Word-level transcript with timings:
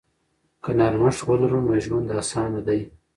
که 0.63 0.71
نرمښت 0.77 1.21
ولرو 1.27 1.59
نو 1.67 1.73
ژوند 1.85 2.09
اسانه 2.21 2.61
دی. 2.67 2.81